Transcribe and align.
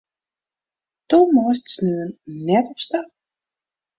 Do 1.09 1.19
meist 1.35 1.65
sneon 1.73 2.09
net 2.47 2.65
op 2.73 2.79
stap. 2.85 3.07